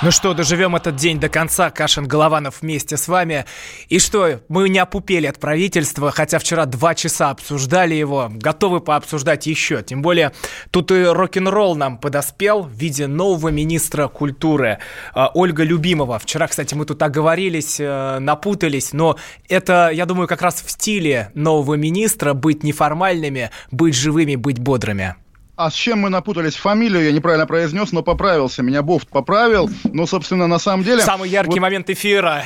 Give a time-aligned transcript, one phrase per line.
[0.00, 1.70] Ну что, доживем этот день до конца.
[1.70, 3.46] Кашин Голованов вместе с вами.
[3.88, 8.30] И что, мы не опупели от правительства, хотя вчера два часа обсуждали его.
[8.30, 9.82] Готовы пообсуждать еще.
[9.82, 10.30] Тем более,
[10.70, 14.78] тут и рок-н-ролл нам подоспел в виде нового министра культуры
[15.14, 16.20] а, Ольга Любимова.
[16.20, 19.16] Вчера, кстати, мы тут оговорились, э, напутались, но
[19.48, 25.16] это, я думаю, как раз в стиле нового министра быть неформальными, быть живыми, быть бодрыми.
[25.58, 26.54] А с чем мы напутались?
[26.54, 28.62] Фамилию я неправильно произнес, но поправился.
[28.62, 29.68] Меня Бофт поправил.
[29.92, 31.02] Но, собственно, на самом деле...
[31.02, 31.62] Самый яркий вот...
[31.62, 32.44] момент эфира.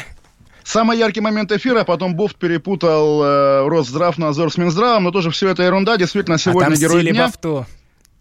[0.64, 5.50] Самый яркий момент эфира, а потом Бофт перепутал э, Росздравнадзор с Минздравом, но тоже все
[5.50, 5.98] это ерунда.
[5.98, 7.26] Действительно, сегодня Отомстили герой дня.
[7.26, 7.66] Бафту.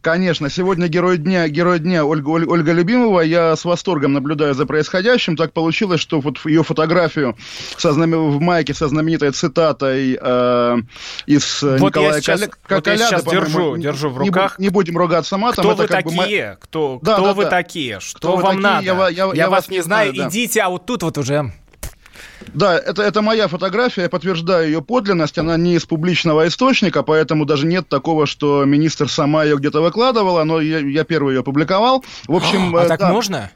[0.01, 3.21] Конечно, сегодня герой дня, герой дня Ольга, Ольга Любимова.
[3.21, 5.37] Я с восторгом наблюдаю за происходящим.
[5.37, 7.37] Так получилось, что вот ее фотографию
[7.77, 8.31] со знам...
[8.31, 10.77] в майке со знаменитой цитатой э,
[11.27, 12.51] из вот Николая я сейчас, Каля...
[12.69, 14.57] вот я сейчас держу, держу в руках.
[14.57, 15.63] Не, не будем ругаться матом.
[15.63, 16.51] Кто это вы такие?
[16.53, 16.57] Бы...
[16.61, 17.49] Кто, да, кто да, вы да.
[17.51, 17.99] такие?
[17.99, 18.61] Что кто вам такие?
[18.61, 18.85] надо?
[18.85, 20.13] Я, я, я, я вас не знаю.
[20.13, 20.29] знаю да.
[20.29, 21.51] Идите, а вот тут вот уже
[22.53, 27.45] да, это, это моя фотография, я подтверждаю ее подлинность, она не из публичного источника, поэтому
[27.45, 32.03] даже нет такого, что министр сама ее где-то выкладывала, но я, я первый ее опубликовал.
[32.27, 33.09] В общем, а э, так да.
[33.11, 33.51] можно?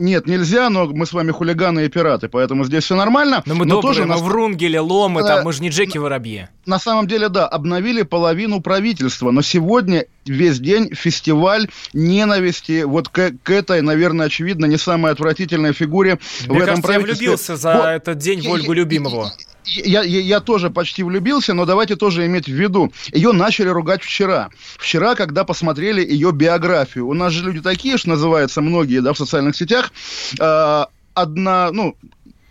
[0.00, 3.42] Нет, нельзя, но мы с вами хулиганы и пираты, поэтому здесь все нормально.
[3.44, 6.48] Но мы но добрые, тоже мы нас- врунгели, ломы, там, мы же не Джеки Воробьи.
[6.64, 13.32] На самом деле, да, обновили половину правительства, но сегодня весь день фестиваль ненависти вот к,
[13.42, 17.26] к этой, наверное, очевидно, не самой отвратительной фигуре в Мне этом кажется, я правительстве.
[17.26, 17.84] влюбился за Вот.
[17.86, 19.26] этот день в Я- Ольгу я- Любимову.
[19.64, 22.92] Я, я, я тоже почти влюбился, но давайте тоже иметь в виду.
[23.12, 24.50] Ее начали ругать вчера.
[24.78, 27.06] Вчера, когда посмотрели ее биографию.
[27.06, 29.92] У нас же люди такие, что называется, многие, да, в социальных сетях.
[30.38, 31.96] э, одна, ну,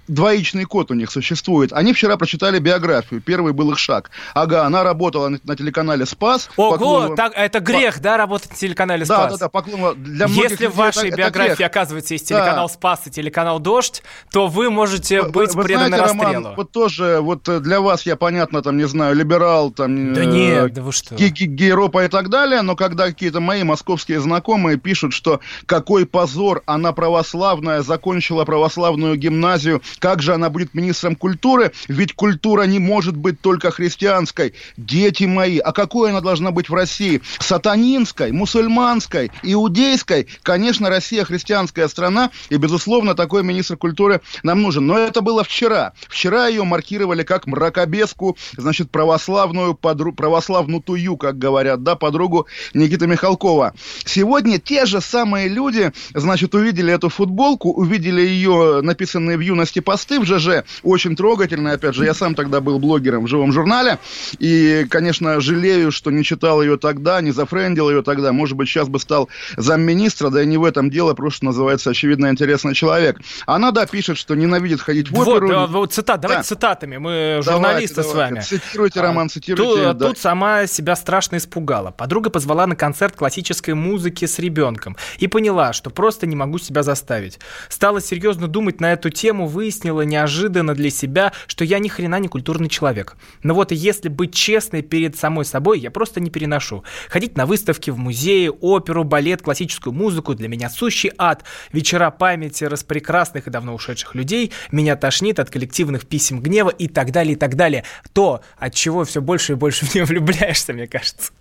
[0.09, 1.71] двоичный код у них существует.
[1.73, 3.21] Они вчера прочитали биографию.
[3.21, 4.09] Первый был их шаг.
[4.33, 6.49] Ага, она работала на, на телеканале «Спас».
[6.57, 9.31] Ого, так, это грех, да, работать на телеканале Да, «Спас»?
[9.33, 9.95] да, да, Поклонова.
[9.95, 11.67] Для многих Если в вашей это- это биографии, грех.
[11.69, 12.35] оказывается, есть Да.
[12.39, 16.55] телеканал «Спас» и телеканал «Дождь», то вы можете Вы- быть вы преданы знаете, Роман, расстрелу.
[16.55, 20.13] вот тоже, вот э, для вас я, понятно, там, не знаю, либерал, там...
[20.13, 21.15] Да э, нет, да вы что.
[21.15, 26.05] Ге- ге- Гейропа и так далее, но когда какие-то мои московские знакомые пишут, что какой
[26.05, 32.79] позор, она православная, закончила православную гимназию, как же она будет министром культуры, ведь культура не
[32.79, 34.53] может быть только христианской.
[34.77, 37.21] Дети мои, а какой она должна быть в России?
[37.39, 40.27] Сатанинской, мусульманской, иудейской?
[40.43, 44.87] Конечно, Россия христианская страна, и, безусловно, такой министр культуры нам нужен.
[44.87, 45.93] Но это было вчера.
[46.07, 50.13] Вчера ее маркировали как мракобеску, значит, православную, подру...
[50.13, 53.73] православнутую, как говорят, да, подругу Никиты Михалкова.
[54.05, 60.19] Сегодня те же самые люди, значит, увидели эту футболку, увидели ее написанные в юности посты
[60.19, 63.97] в ЖЖ, очень трогательные, опять же, я сам тогда был блогером в живом журнале,
[64.37, 68.87] и, конечно, жалею, что не читал ее тогда, не зафрендил ее тогда, может быть, сейчас
[68.87, 73.17] бы стал замминистра, да и не в этом дело, просто называется, очевидно, интересный человек.
[73.47, 75.49] Она, да, пишет, что ненавидит ходить в Вот, оперу.
[75.49, 76.47] да, вот цитат, давайте Да.
[76.55, 78.33] цитатами, мы Давайте, журналисты с давайте.
[78.35, 78.43] вами.
[78.43, 79.73] Цитируйте, А, Роман, цитируйте.
[79.87, 80.07] Тут, да.
[80.09, 81.89] тут сама себя страшно испугала.
[81.89, 86.83] Подруга позвала на концерт классической музыки с ребенком и поняла, что просто не могу себя
[86.83, 87.39] заставить.
[87.69, 92.27] Стала серьезно думать на эту тему, выяснила неожиданно для себя, что я ни хрена не
[92.27, 93.15] культурный человек.
[93.43, 96.83] Но вот если быть честной перед самой собой, я просто не переношу.
[97.07, 101.43] Ходить на выставки в музее, оперу, балет, классическую музыку для меня сущий ад.
[101.71, 107.11] Вечера памяти распрекрасных и давно ушедших людей меня тошнит от коллективных писем гнева и так
[107.11, 107.83] далее, и так далее.
[108.13, 111.31] То, от чего все больше и больше в нее влюбляешься, мне кажется.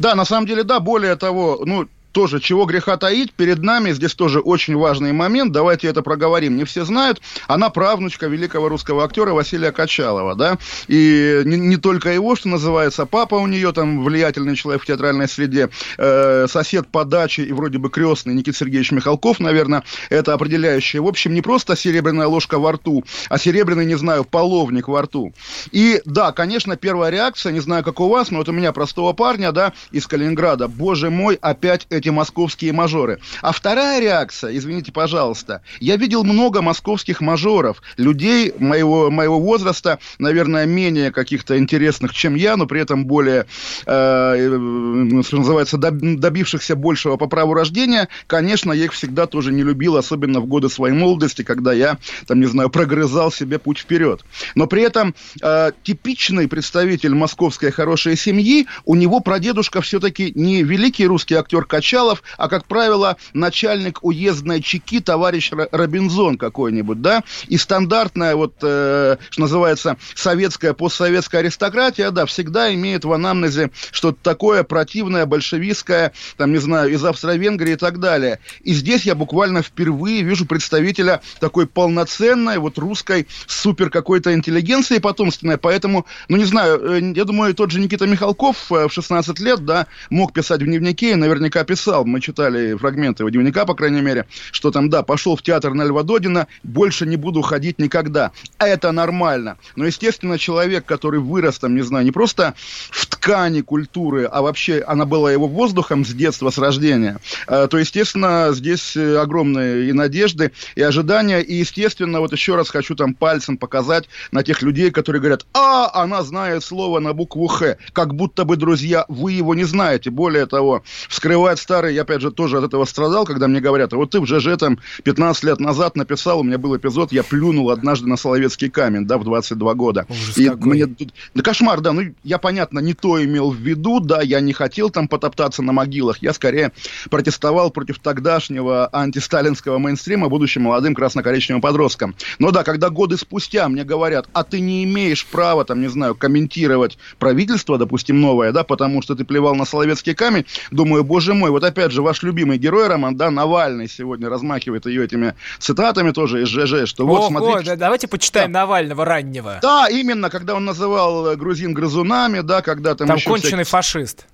[0.00, 4.14] Да, на самом деле, да, более того, ну, тоже, чего греха таить, перед нами здесь
[4.14, 6.56] тоже очень важный момент, давайте это проговорим.
[6.56, 12.12] Не все знают, она правнучка великого русского актера Василия Качалова, да, и не, не только
[12.12, 17.04] его, что называется, папа у нее там влиятельный человек в театральной среде, э, сосед по
[17.04, 21.02] даче и вроде бы крестный Никита Сергеевич Михалков, наверное, это определяющее.
[21.02, 25.32] В общем, не просто серебряная ложка во рту, а серебряный, не знаю, половник во рту.
[25.70, 29.12] И да, конечно, первая реакция, не знаю, как у вас, но вот у меня простого
[29.12, 33.20] парня, да, из Калининграда, боже мой, опять московские мажоры.
[33.42, 40.66] А вторая реакция, извините, пожалуйста, я видел много московских мажоров, людей моего, моего возраста, наверное,
[40.66, 43.46] менее каких-то интересных, чем я, но при этом более,
[43.86, 48.08] э, что называется, доб- добившихся большего по праву рождения.
[48.26, 52.40] Конечно, я их всегда тоже не любил, особенно в годы своей молодости, когда я, там,
[52.40, 54.24] не знаю, прогрызал себе путь вперед.
[54.54, 61.06] Но при этом э, типичный представитель московской хорошей семьи, у него прадедушка все-таки не великий
[61.06, 67.56] русский актер Качалов, Качалов, а, как правило, начальник уездной чеки товарищ Робинзон какой-нибудь, да, и
[67.56, 74.62] стандартная вот, э, что называется, советская, постсоветская аристократия, да, всегда имеет в анамнезе что-то такое
[74.62, 78.38] противное, большевистское, там, не знаю, из Австро-Венгрии и так далее.
[78.62, 85.58] И здесь я буквально впервые вижу представителя такой полноценной вот русской супер какой-то интеллигенции потомственной,
[85.58, 89.64] поэтому, ну, не знаю, э, я думаю, тот же Никита Михалков э, в 16 лет,
[89.64, 94.00] да, мог писать в дневнике, и наверняка писал, мы читали фрагменты его дневника, по крайней
[94.00, 98.32] мере, что там, да, пошел в театр на Льва Додина, больше не буду ходить никогда.
[98.58, 99.56] Это нормально.
[99.76, 102.54] Но, естественно, человек, который вырос там, не знаю, не просто
[102.90, 107.78] в ткани культуры, а вообще она была его воздухом с детства, с рождения, э, то,
[107.78, 113.56] естественно, здесь огромные и надежды, и ожидания, и, естественно, вот еще раз хочу там пальцем
[113.56, 118.44] показать на тех людей, которые говорят, а, она знает слово на букву Х, как будто
[118.44, 120.10] бы, друзья, вы его не знаете.
[120.10, 123.96] Более того, вскрывать старый, я опять же тоже от этого страдал, когда мне говорят, а
[123.96, 127.70] вот ты в ЖЖ там 15 лет назад написал, у меня был эпизод, я плюнул
[127.70, 130.04] однажды на Соловецкий камень, да, в 22 года.
[130.08, 130.72] Ужас и какой.
[130.72, 130.96] мне,
[131.32, 134.90] да кошмар, да, ну я, понятно, не то имел в виду, да, я не хотел
[134.90, 136.72] там потоптаться на могилах, я скорее
[137.08, 142.16] протестовал против тогдашнего антисталинского мейнстрима, будучи молодым красно-коричневым подростком.
[142.40, 146.16] Но да, когда годы спустя мне говорят, а ты не имеешь права, там, не знаю,
[146.16, 151.50] комментировать правительство, допустим, новое, да, потому что ты плевал на Соловецкий камень, думаю, боже мой,
[151.50, 156.42] вот опять же, ваш любимый герой, Роман, да, Навальный сегодня размахивает ее этими цитатами тоже
[156.42, 159.58] из ЖЖ, что вот, Ох, смотрите, да, давайте почитаем Навального раннего.
[159.62, 164.26] да, именно, когда он называл э, грузин грызунами, да, когда там, Там конченый фашист.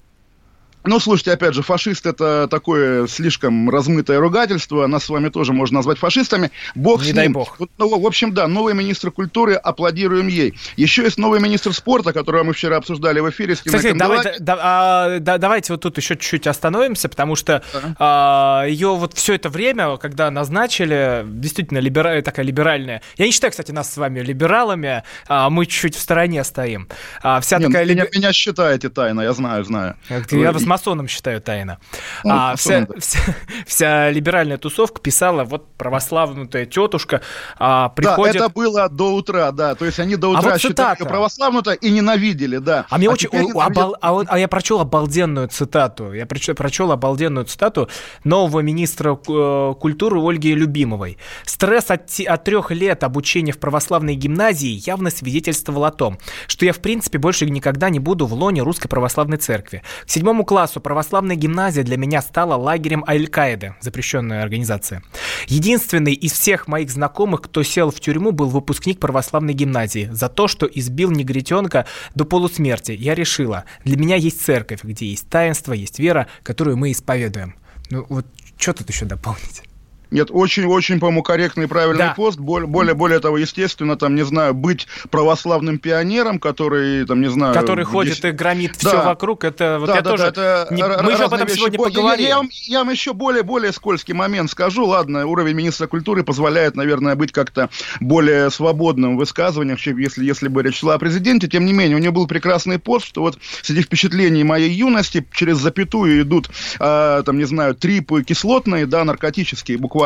[0.87, 4.87] Ну, слушайте, опять же, фашист это такое слишком размытое ругательство.
[4.87, 6.51] Нас с вами тоже можно назвать фашистами.
[6.75, 7.33] Бог Не с дай ним.
[7.33, 7.57] бог.
[7.59, 10.55] Вот, ну, в общем, да, новый министр культуры, аплодируем ей.
[10.77, 14.59] Еще есть новый министр спорта, которого мы вчера обсуждали в эфире с Кстати, давайте, да-
[14.61, 17.63] а, да- давайте вот тут еще чуть-чуть остановимся, потому что
[17.99, 23.03] а, ее вот все это время, когда назначили, действительно либера- такая либеральная.
[23.17, 26.89] Я не считаю, кстати, нас с вами либералами, а, мы чуть-чуть в стороне стоим.
[27.23, 29.97] А, вся Не, ну, такая меня, либе- меня считаете тайно, я знаю, знаю.
[30.09, 31.79] Я Вы- вас масоном считаю тайно.
[32.23, 32.95] Ну, А, вся, да.
[32.99, 33.19] вся,
[33.67, 37.23] вся либеральная тусовка писала, вот православная тетушка
[37.59, 38.37] а, Да, приходит...
[38.37, 39.75] это было до утра, да.
[39.75, 42.85] То есть они до утра вот считали православную-то и ненавидели, да.
[42.91, 43.29] А мне очень...
[43.29, 46.13] теперь у- ненавидят обал- а, а я прочел обалденную цитату.
[46.13, 47.89] Я прочел, прочел обалденную цитату
[48.25, 51.17] нового министра э, культуры Ольги Любимовой.
[51.45, 56.19] Стресс от, от трех лет обучения в православной гимназии явно свидетельствовал о том,
[56.49, 59.83] что я, в принципе, больше никогда не буду в лоне Русской Православной Церкви.
[60.05, 65.03] К седьмому классу православная гимназия для меня стала лагерем Аль-Каиды, запрещенная организация.
[65.47, 70.49] Единственный из всех моих знакомых, кто сел в тюрьму, был выпускник православной гимназии за то,
[70.49, 72.93] что избил негритенка до полусмерти.
[72.93, 77.55] Я решила, для меня есть церковь, где есть таинство, есть вера, которую мы исповедуем.
[77.91, 78.27] Ну вот
[78.59, 79.63] что тут еще дополнить?
[80.11, 82.15] Нет, очень-очень, по-моему, корректный и правильный Да.
[82.17, 82.39] пост.
[82.39, 87.55] Более, более, более того, естественно, там, не знаю, быть православным пионером, который, там, не знаю...
[87.55, 88.89] Который ходит и громит Да.
[88.89, 90.23] все вокруг, это вот да, я да, тоже...
[90.23, 91.59] да, это не- мы же об этом вещи.
[91.59, 92.23] сегодня поговорим.
[92.25, 94.87] Я, я вам, я вам еще более-более скользкий момент скажу.
[94.87, 97.69] Ладно, уровень министра культуры позволяет, наверное, быть как-то
[98.01, 101.49] более свободным в высказываниях, чем если, если бы речь шла о президенте.
[101.49, 105.59] Тем не менее, у него был прекрасный пост, что вот среди впечатлений моей юности через
[105.59, 106.49] запятую идут,
[106.79, 109.97] а, там, не знаю, трипы кислотные, да, наркотические буквально,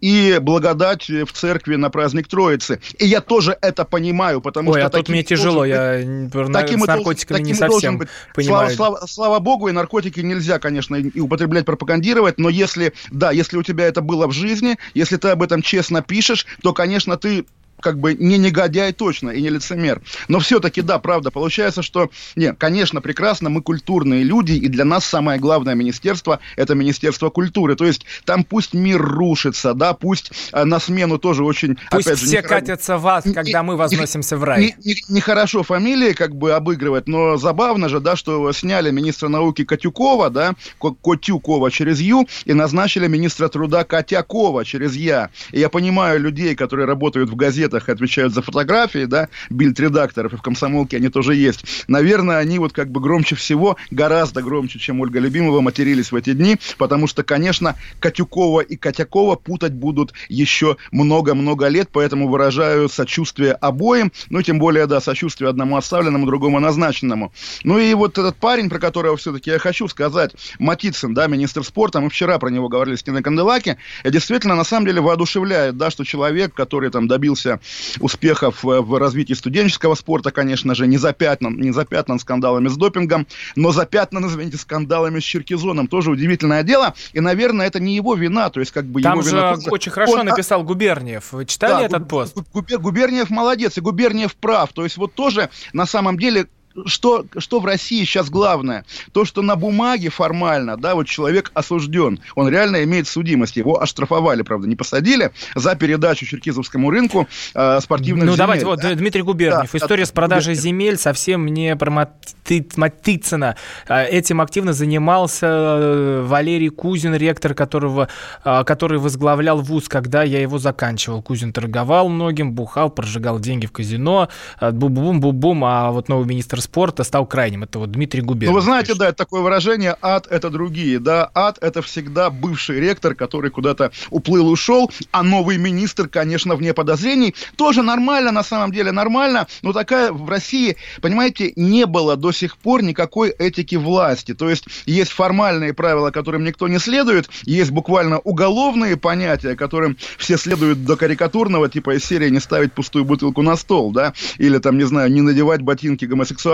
[0.00, 2.80] и благодать в церкви на праздник Троицы.
[2.98, 4.86] И я тоже это понимаю, потому Ой, что...
[4.86, 8.08] а тут мне тяжело, быть- я таким с и должен- наркотиками не совсем быть.
[8.34, 8.70] понимаю.
[8.74, 13.56] Слава, слава- слава богу, и наркотики нельзя, конечно, и употреблять, пропагандировать, но если, да, если
[13.56, 17.44] у тебя это было в жизни, если ты об этом честно пишешь, то, конечно, ты
[17.80, 20.00] как бы не негодяй точно и не лицемер.
[20.28, 25.04] Но все-таки, да, правда, получается, что, не, конечно, прекрасно, мы культурные люди, и для нас
[25.04, 27.76] самое главное министерство– это Министерство культуры.
[27.76, 32.18] То есть там пусть мир рушится, да, пусть э, на смену тоже очень, Пусть опять
[32.20, 34.60] же, все нехоро- катятся в ад, Не- когда мы не- возносимся в рай.
[34.60, 39.64] не- не- Нехорошо фамилии как бы обыгрывать, но забавно же, да, что сняли министра науки
[39.64, 45.30] Катюкова, да, Ко- Котюкова через Ю, и назначили министра труда Котякова через Я.
[45.52, 50.42] И я понимаю людей, которые работают в газетах отвечают за фотографии, да, бильд-редакторов, и в
[50.42, 51.64] комсомолке они тоже есть.
[51.88, 56.32] Наверное, они вот как бы громче всего, гораздо громче, чем Ольга Любимова, матерились в эти
[56.32, 63.52] дни, потому что, конечно, Катюкова и Котякова путать будут еще много-много лет, поэтому выражаю сочувствие
[63.52, 67.32] обоим, ну, тем более, да, сочувствие одному оставленному, другому назначенному.
[67.64, 72.00] Ну и вот этот парень, про которого все-таки я хочу сказать, Матицын, да, министр спорта,
[72.00, 76.04] мы вчера про него говорили с Ниной Канделаки, действительно, на самом деле, воодушевляет, да, что
[76.04, 77.55] человек, который там добился
[78.00, 83.72] успехов в развитии студенческого спорта, конечно же, не запятнан, не запятнан скандалами с допингом, но
[83.72, 85.86] запятнан, извините, скандалами с Черкизоном.
[85.88, 86.94] Тоже удивительное дело.
[87.12, 88.50] И, наверное, это не его вина.
[88.50, 91.32] То есть, как бы Там его же вина очень хорошо Он- а написал Губерниев.
[91.32, 92.36] Вы читали да, этот пост?
[92.36, 94.72] Губ- Губер- Губерниев молодец, и Губерниев прав.
[94.72, 96.46] То есть вот тоже на самом деле
[96.84, 98.84] что, что в России сейчас главное?
[99.12, 103.56] То, что на бумаге формально, да, вот человек осужден, он реально имеет судимость.
[103.56, 108.80] Его оштрафовали, правда, не посадили за передачу черкизовскому рынку э, спортивных Ну, земель, давайте, вот,
[108.80, 108.94] да.
[108.94, 109.70] Дмитрий Губерниев.
[109.72, 110.62] Да, История да, с продажей Губерниев.
[110.62, 113.56] земель совсем не про Матицына.
[113.88, 118.08] А, Этим активно занимался э, Валерий Кузин, ректор которого,
[118.44, 121.22] а, который возглавлял вуз, когда я его заканчивал.
[121.22, 124.28] Кузин торговал многим, бухал, прожигал деньги в казино,
[124.60, 127.62] бу-бум, бу-бум, а вот новый министр спорта стал крайним.
[127.62, 128.50] Это вот Дмитрий Губерниев.
[128.50, 128.98] Ну, вы знаете, пишет.
[128.98, 130.98] да, это такое выражение «ад– это другие».
[130.98, 136.74] Да, ад– это всегда бывший ректор, который куда-то уплыл, ушел, а новый министр, конечно, вне
[136.74, 137.34] подозрений.
[137.56, 142.56] Тоже нормально, на самом деле, нормально, но такая в России, понимаете, не было до сих
[142.56, 144.34] пор никакой этики власти.
[144.34, 150.36] То есть есть формальные правила, которым никто не следует, есть буквально уголовные понятия, которым все
[150.36, 154.76] следуют до карикатурного, типа из серии «не ставить пустую бутылку на стол», да, или там,
[154.78, 156.04] не знаю, не надевать ботинки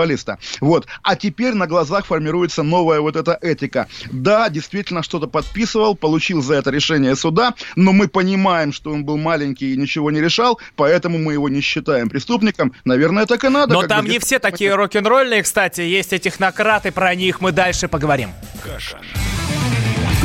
[0.03, 0.37] гомосексуалиста.
[0.61, 0.87] Вот.
[1.01, 3.87] А теперь на глазах формируется новая вот эта этика.
[4.11, 9.17] Да, действительно что-то подписывал, получил за это решение суда, но мы понимаем, что он был
[9.17, 12.73] маленький и ничего не решал, поэтому мы его не считаем преступником.
[12.85, 13.73] Наверное, так и надо.
[13.73, 15.81] Но там бы, не все такие рок-н-ролльные, кстати.
[15.81, 18.29] Есть и технократы, про них мы дальше поговорим.
[18.63, 18.97] Каша.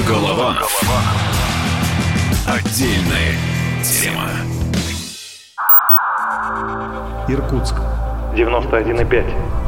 [0.07, 0.81] Голованов.
[2.47, 3.35] Отдельная
[3.83, 4.31] тема.
[7.29, 7.75] Иркутск.
[8.35, 9.68] 91,5.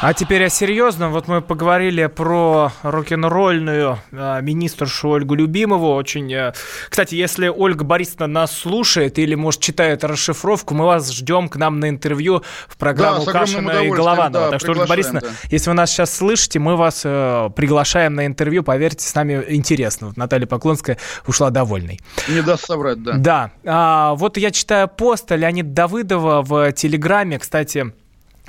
[0.00, 1.10] А теперь о серьезном.
[1.10, 5.92] Вот мы поговорили про рок-н-ролльную э, министршу Ольгу Любимову.
[5.92, 6.52] Очень, э,
[6.88, 11.80] кстати, если Ольга Борисовна нас слушает или, может, читает расшифровку, мы вас ждем к нам
[11.80, 14.30] на интервью в программу Да, Кашина и Голованова.
[14.30, 15.28] да, так что, Ольга Борисовна, да.
[15.50, 18.62] если вы нас сейчас слышите, мы вас э, приглашаем на интервью.
[18.62, 20.08] Поверьте, с нами интересно.
[20.08, 21.98] Вот Наталья Поклонская ушла довольной.
[22.28, 23.14] Не даст соврать, да.
[23.14, 23.50] Да.
[23.66, 27.40] А, вот я читаю пост Леонида Давыдова в Телеграме.
[27.40, 27.92] Кстати,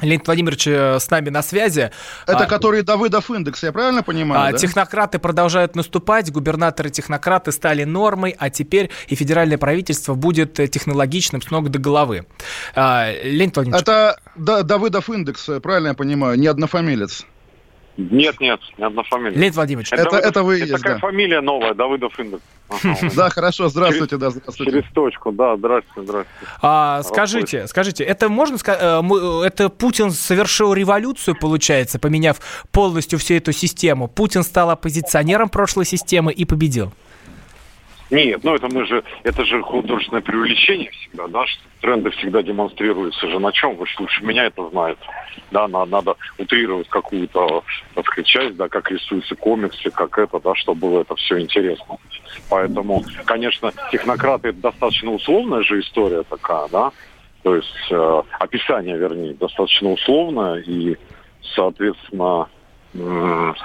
[0.02, 1.92] Леонид Владимирович э, с нами на связи.
[2.26, 4.50] Это А, который Давыдов индекс, я правильно понимаю?
[4.50, 4.58] а, да?
[4.58, 11.52] Технократы продолжают наступать, губернаторы-технократы стали нормой, а теперь и федеральное правительство будет э, технологичным с
[11.52, 12.26] ног до головы.
[12.76, 17.26] А, Леонид Владимирович, Это да, Давыдов индекс, правильно я понимаю, не однофамилец.
[18.12, 19.36] Нет, нет, не одна фамилия.
[19.36, 21.00] Леонид Владимирович, Это- Давыдов- это вы Это есть, такая да.
[21.00, 22.42] фамилия новая, Давыдов Индекс.
[23.16, 24.72] Да, хорошо, здравствуйте, да, здравствуйте.
[24.72, 26.52] Через точку, да, здравствуйте, здравствуйте.
[26.62, 32.40] а, скажите, скажите, это можно сказать, э, мы- это Путин совершил революцию, получается, поменяв
[32.72, 34.08] полностью всю эту систему?
[34.08, 36.92] Путин стал оппозиционером прошлой системы и победил?
[38.10, 43.28] Нет, ну это мы же, это же художественное преувеличение всегда, да, что тренды всегда демонстрируются
[43.30, 45.02] же на чем, вы же лучше меня это знаете.
[45.52, 47.64] Да, на- надо утрировать какую-то,
[47.94, 51.98] так сказать, часть, да, как рисуются комиксы, как это, да, чтобы было это все интересно.
[52.50, 56.92] Поэтому, конечно, технократы это достаточно условная же история такая, да,
[57.44, 60.98] то есть э, описание, вернее, достаточно условное и,
[61.56, 62.50] соответственно,
[62.96, 63.56] м,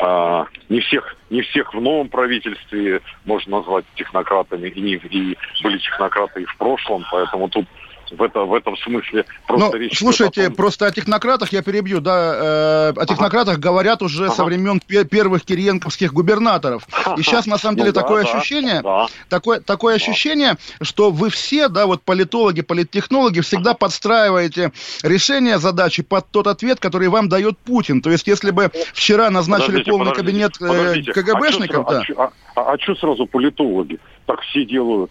[0.00, 5.78] а, не всех не всех в новом правительстве можно назвать технократами и, не, и были
[5.78, 7.66] технократы и в прошлом, поэтому тут
[8.10, 11.52] в, это, в этом смысле просто Ну, речь идет слушайте, о том- просто о технократах
[11.52, 14.44] я перебью, да, э, о технократах говорят уже со Ага.
[14.44, 16.86] времен пе- первых кириенковских губернаторов.
[17.16, 19.06] И сейчас, на самом деле, Ну да, такое да, ощущение, да.
[19.28, 24.72] такое, такое ощущение, что вы все, да, вот политологи, политтехнологи, всегда подстраиваете
[25.02, 28.02] решение задачи под тот ответ, который вам дает Путин.
[28.02, 31.12] То есть, если бы вчера назначили Подождите, полный подождите, кабинет э, подождите.
[31.12, 32.02] КГБшников, а да.
[32.02, 33.98] чё А, а, а чё сразу политологи?
[34.26, 35.10] Так все делают.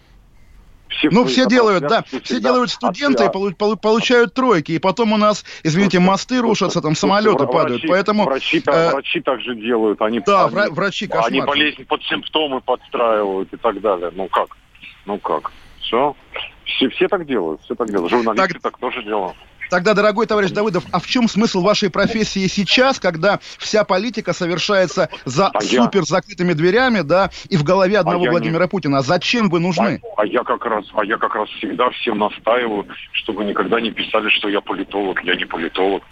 [0.88, 2.02] Все Ну, все делают, да.
[2.22, 4.72] Все делают студенты от- полу- полу- получают тройки.
[4.72, 7.82] И потом у нас, извините, мосты рушатся, там самолеты Врачи- падают.
[7.88, 8.24] Поэтому...
[8.24, 10.00] Врачи, так- э, врачи также делают.
[10.00, 11.26] Они, Да, они, вра- врачи, кошмар.
[11.26, 14.10] Они болезнь под симптомы подстраивают и так далее.
[14.14, 14.56] Ну как?
[15.06, 15.50] Ну как?
[15.80, 16.14] Все?
[16.64, 18.10] Все, все так делают, все так делают.
[18.10, 19.36] Журналисты так, так тоже делают.
[19.70, 25.08] Тогда, дорогой товарищ Давыдов, а в чем смысл вашей профессии сейчас, когда вся политика совершается
[25.24, 28.68] за а супер закрытыми дверями, да, и в голове одного а Владимира не...
[28.68, 29.02] Путина?
[29.02, 30.00] Зачем вы нужны?
[30.16, 33.90] А, а я как раз, а я как раз всегда всем настаиваю, чтобы никогда не
[33.90, 35.22] писали, что я политолог.
[35.24, 36.02] Я не политолог.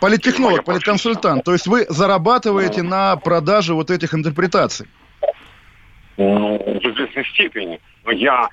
[0.00, 1.44] Политтехнолог, политконсультант.
[1.44, 4.86] То есть вы зарабатываете на продаже вот этих интерпретаций?
[6.16, 7.80] Ну, в известной степени.
[8.04, 8.48] Но я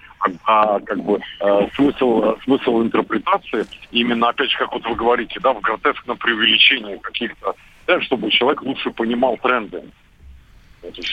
[0.46, 5.53] а, как бы а, смысл, смысл интерпретации именно, опять же, как вот вы говорите, да,
[5.53, 7.55] в гротескном преувеличении каких-то,
[7.88, 9.84] да, чтобы человек лучше понимал тренды.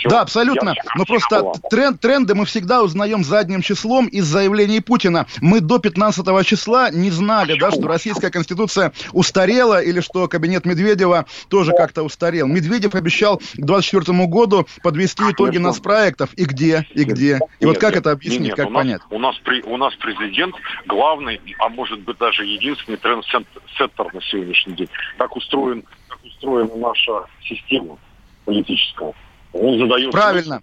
[0.04, 0.74] Да, абсолютно.
[0.96, 5.26] Но просто тренд, тренды мы всегда узнаем задним числом из заявлений Путина.
[5.40, 11.26] Мы до 15 числа не знали, да, что российская конституция устарела или что кабинет Медведева
[11.48, 12.46] тоже как-то устарел.
[12.46, 16.30] Медведев обещал к 2024 году подвести итоги нас проектов.
[16.34, 16.86] И где?
[16.94, 17.40] И где?
[17.60, 19.00] И вот как это объяснить, нет, как у нас, понять?
[19.10, 20.54] У нас, при, у нас президент
[20.86, 24.88] главный, а может быть даже единственный тренд-сеттер на сегодняшний день.
[25.18, 27.98] Так устроен, так устроена наша система
[28.44, 29.12] политическая.
[29.52, 30.12] Он задает...
[30.12, 30.60] Правильно.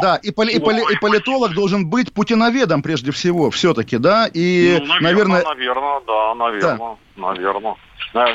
[0.00, 4.28] Да, и, поли, и, поли, и политолог должен быть путиноведом прежде всего, все-таки, да?
[4.32, 6.00] И, ну, наверное, наверное...
[6.06, 6.96] да, наверное, да.
[7.16, 7.76] наверное.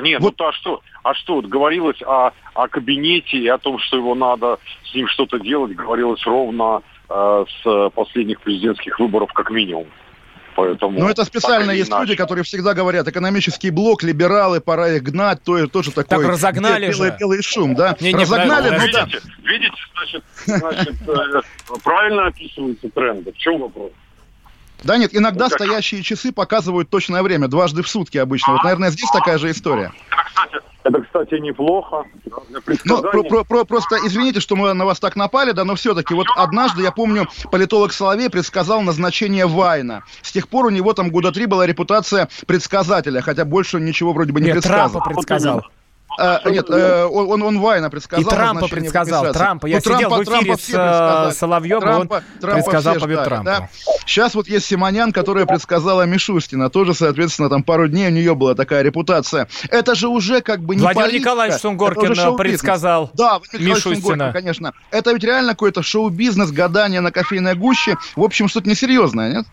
[0.02, 0.36] Нет, вот.
[0.38, 4.16] ну а что, а что, вот говорилось о, о кабинете и о том, что его
[4.16, 9.88] надо с ним что-то делать, говорилось ровно э, с последних президентских выборов как минимум.
[10.56, 12.04] Поэтому Но это специально есть иначе.
[12.04, 16.24] люди, которые всегда говорят, экономический блок, либералы, пора их гнать, то тоже такой...
[16.24, 17.18] Так разогнали белый, же.
[17.20, 17.96] белый шум, да?
[18.00, 19.04] Не, не, разогнали, ну да.
[19.06, 21.42] Видите, видите значит, значит э,
[21.84, 23.34] правильно описываются тренды.
[23.34, 23.92] В чем вопрос?
[24.86, 28.54] Да нет, иногда ну, стоящие часы показывают точное время, дважды в сутки обычно.
[28.54, 29.92] Вот, наверное, здесь такая же история.
[30.28, 32.04] Кстати, это, кстати, неплохо.
[32.86, 36.14] Ну, про, про, про, просто извините, что мы на вас так напали, да, но все-таки
[36.14, 40.04] вот однажды, я помню, политолог Соловей предсказал назначение Вайна.
[40.22, 44.34] С тех пор у него там года три была репутация предсказателя, хотя больше ничего вроде
[44.34, 45.02] бы не Нет, предсказывал.
[45.02, 45.66] Трампа предсказал.
[46.18, 48.26] А, нет, э, он, он Вайна предсказал.
[48.26, 49.34] И Трампа предсказал.
[49.34, 49.68] Трампа.
[49.68, 53.24] Я ну, сидел Трампа, в эфире Трампа с Соловьем, Трампа, и он Трампа предсказал победу
[53.24, 53.46] Трампа.
[53.46, 53.70] Да?
[54.06, 56.70] Сейчас вот есть Симонян, которая предсказала Мишустина.
[56.70, 59.48] Тоже, соответственно, там пару дней у нее была такая репутация.
[59.70, 64.74] Это же уже как бы не Владимир политика, Николаевич Сунгоркин предсказал Да, Сунгоркин, конечно.
[64.92, 67.98] Это ведь реально какой-то шоу-бизнес, гадание на кофейной гуще.
[68.16, 69.46] В общем, что-то несерьезное, нет?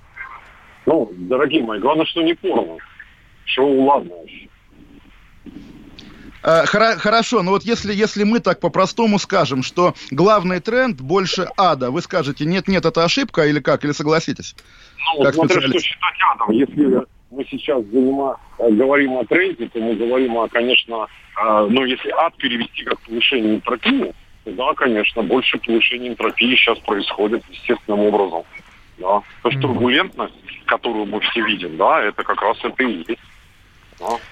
[0.86, 2.76] Ну, дорогие мои, главное, что не порно.
[3.44, 4.12] Шоу ладно.
[4.12, 4.51] Э,
[6.42, 12.02] хорошо, но вот если, если мы так по-простому скажем, что главный тренд больше ада, вы
[12.02, 14.54] скажете, нет-нет, это ошибка или как, или согласитесь?
[15.16, 16.50] Ну, как смотря что считать адом.
[16.50, 21.06] Если мы сейчас занима, э, говорим о тренде, то мы говорим о, конечно,
[21.40, 24.12] э, ну, если ад перевести как повышение энтропии,
[24.44, 28.42] то да, конечно, больше повышения энтропии сейчас происходит естественным образом.
[28.98, 29.22] Да.
[29.42, 30.34] То есть турбулентность,
[30.66, 33.20] которую мы все видим, да, это как раз это и есть.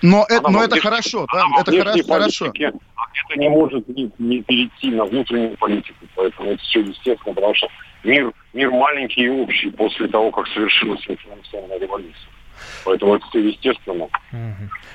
[0.03, 2.05] Но, это, но это хорошо, да, это хорошо.
[2.09, 2.53] хорошо.
[2.53, 7.69] Это не может не, не перейти на внутреннюю политику, поэтому это все естественно, потому что
[8.05, 12.31] мир, мир маленький и общий после того, как совершилась информационная революция.
[12.85, 14.09] Поэтому это все естественно.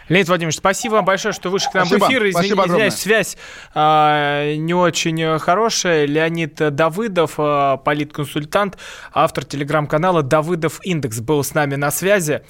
[0.10, 2.22] Леонид Владимирович, спасибо вам большое, что вышли к нам спасибо, в эфир.
[2.24, 3.38] Извини, спасибо извиняюсь, связь
[3.74, 6.06] а, не очень хорошая.
[6.06, 8.78] Леонид Давыдов, а, политконсультант,
[9.14, 12.42] автор телеграм-канала Давыдов Индекс был с нами на связи.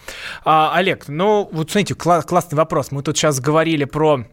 [0.44, 2.92] А, Олег, ну вот смотрите, кла- классный вопрос.
[2.92, 4.26] Мы тут сейчас говорили про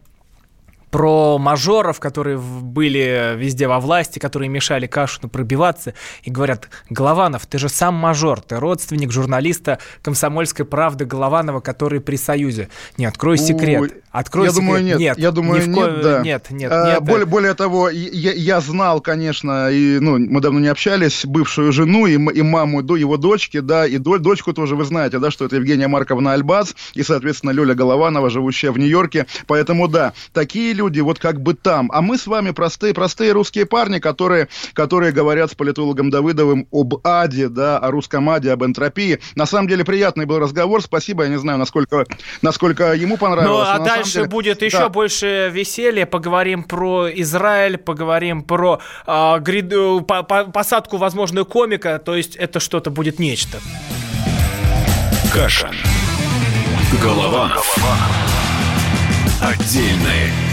[0.93, 7.57] про мажоров, которые были везде во власти, которые мешали Кашину пробиваться, и говорят, Голованов, ты
[7.57, 12.69] же сам мажор, ты родственник журналиста «Комсомольской правды» Голованова, который при Союзе.
[12.99, 14.03] Не, открой секрет.
[14.11, 14.67] Открой я секрет.
[14.67, 14.99] думаю, нет.
[14.99, 16.01] нет я думаю, ни нет, ко...
[16.03, 16.21] да.
[16.21, 17.01] нет, нет, а, нет.
[17.01, 22.05] Более, более того, я, я знал, конечно, и, ну, мы давно не общались, бывшую жену
[22.05, 25.45] и, и маму до его дочки, да, и до, дочку тоже вы знаете, да, что
[25.45, 29.25] это Евгения Марковна Альбац и, соответственно, Лёля Голованова, живущая в Нью-Йорке.
[29.47, 31.89] Поэтому, да, такие люди вот как бы там.
[31.93, 36.95] А мы с вами простые, простые русские парни, которые, которые говорят с политологом Давыдовым об
[37.05, 39.19] аде, да, о русском аде, об энтропии.
[39.35, 42.05] На самом деле приятный был разговор, спасибо, я не знаю, насколько,
[42.41, 43.67] насколько ему понравилось.
[43.67, 44.27] Ну, а дальше деле...
[44.27, 44.89] будет еще да.
[44.89, 52.15] больше веселья, поговорим про Израиль, поговорим про э, гряду, по, по, посадку возможную комика, то
[52.15, 53.59] есть это что-то будет нечто.
[55.33, 55.71] Каша.
[57.01, 57.49] Голова.
[57.49, 57.97] Голова.
[59.41, 60.52] Отдельная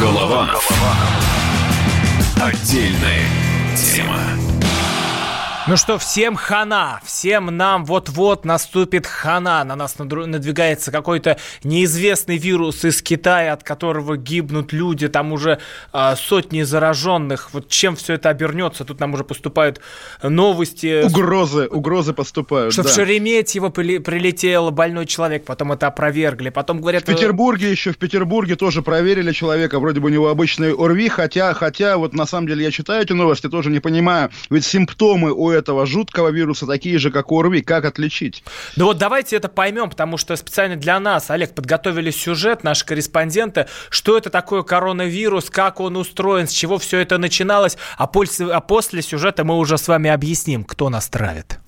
[0.00, 0.66] Голованов.
[2.40, 3.26] Отдельная
[3.76, 4.49] тема.
[5.70, 9.62] Ну что, всем хана, всем нам вот-вот наступит хана.
[9.62, 15.60] На нас надвигается какой-то неизвестный вирус из Китая, от которого гибнут люди, там уже
[15.92, 17.50] э, сотни зараженных.
[17.52, 18.84] Вот чем все это обернется?
[18.84, 19.80] Тут нам уже поступают
[20.24, 21.04] новости.
[21.06, 22.88] Угрозы, угрозы поступают, Что да.
[22.88, 26.48] в Шереметьево прилетел больной человек, потом это опровергли.
[26.48, 27.04] Потом говорят...
[27.04, 31.54] В Петербурге еще, в Петербурге тоже проверили человека, вроде бы у него обычный ОРВИ, хотя,
[31.54, 35.48] хотя вот на самом деле я читаю эти новости, тоже не понимаю, ведь симптомы у
[35.50, 37.62] этого жуткого вируса такие же, как у ОРВИ.
[37.62, 38.42] Как отличить?
[38.76, 43.66] Да вот давайте это поймем, потому что специально для нас, Олег, подготовили сюжет, наши корреспонденты,
[43.88, 48.60] что это такое коронавирус, как он устроен, с чего все это начиналось, а после, а
[48.60, 51.58] после сюжета мы уже с вами объясним, кто нас травит.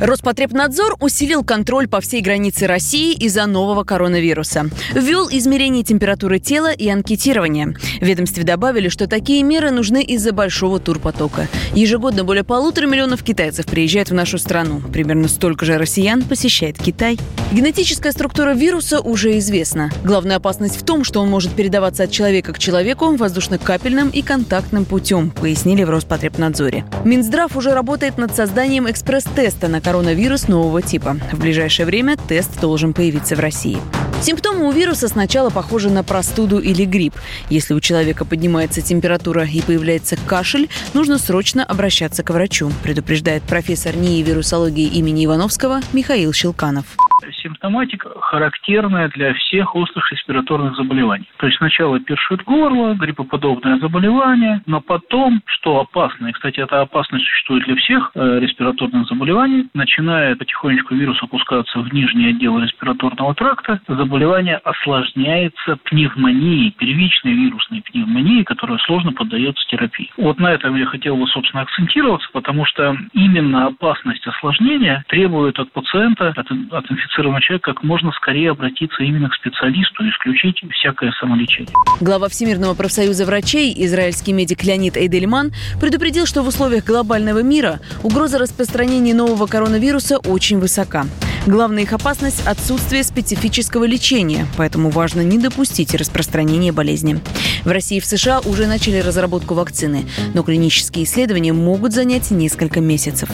[0.00, 4.70] Роспотребнадзор усилил контроль по всей границе России из-за нового коронавируса.
[4.94, 7.74] Ввел измерение температуры тела и анкетирование.
[8.00, 11.48] В ведомстве добавили, что такие меры нужны из-за большого турпотока.
[11.74, 14.80] Ежегодно более полутора миллионов китайцев приезжают в нашу страну.
[14.80, 17.18] Примерно столько же россиян посещает Китай.
[17.50, 19.90] Генетическая структура вируса уже известна.
[20.04, 24.84] Главная опасность в том, что он может передаваться от человека к человеку воздушно-капельным и контактным
[24.84, 26.84] путем, пояснили в Роспотребнадзоре.
[27.04, 31.16] Минздрав уже работает над созданием экспресс-теста на коронавирус нового типа.
[31.32, 33.78] В ближайшее время тест должен появиться в России.
[34.20, 37.14] Симптомы у вируса сначала похожи на простуду или грипп.
[37.48, 43.96] Если у человека поднимается температура и появляется кашель, нужно срочно обращаться к врачу, предупреждает профессор
[43.96, 46.84] НИИ вирусологии имени Ивановского Михаил Щелканов
[47.32, 51.28] симптоматика характерная для всех острых респираторных заболеваний.
[51.38, 57.24] То есть сначала першит горло, гриппоподобное заболевание, но потом, что опасно, и, кстати, эта опасность
[57.24, 63.80] существует для всех э, респираторных заболеваний, начинает потихонечку вирус опускаться в нижний отдел респираторного тракта,
[63.86, 70.10] заболевание осложняется пневмонией, первичной вирусной пневмонией, которая сложно поддается терапии.
[70.16, 75.70] Вот на этом я хотел бы, собственно, акцентироваться, потому что именно опасность осложнения требует от
[75.72, 81.12] пациента, от, от инфицированного человека, как можно скорее обратиться именно к специалисту и исключить всякое
[81.20, 81.72] самолечение.
[82.00, 88.38] Глава Всемирного профсоюза врачей, израильский медик Леонид Эйдельман, предупредил, что в условиях глобального мира угроза
[88.38, 91.06] распространения нового коронавируса очень высока.
[91.46, 97.20] Главная их опасность– отсутствие специфического лечения, поэтому важно не допустить распространения болезни.
[97.64, 100.04] В России и в США уже начали разработку вакцины,
[100.34, 103.30] но клинические исследования могут занять несколько месяцев.